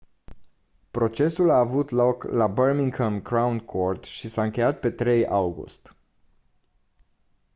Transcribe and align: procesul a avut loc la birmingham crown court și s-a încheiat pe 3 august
procesul 0.91 1.49
a 1.49 1.57
avut 1.57 1.89
loc 1.89 2.23
la 2.23 2.47
birmingham 2.47 3.21
crown 3.21 3.59
court 3.59 4.03
și 4.03 4.27
s-a 4.27 4.43
încheiat 4.43 4.79
pe 4.79 4.89
3 4.89 5.25
august 5.27 5.95